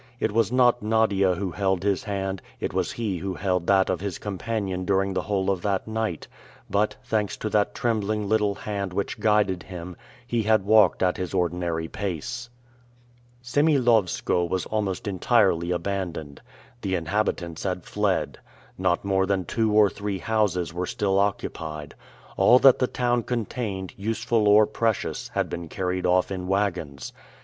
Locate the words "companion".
4.17-4.83